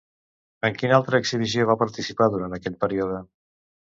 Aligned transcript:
En 0.69 0.77
quina 0.77 0.95
altra 1.01 1.19
exhibició 1.23 1.67
va 1.71 1.75
participar 1.81 2.29
durant 2.37 2.57
aquell 2.59 2.79
període? 2.85 3.21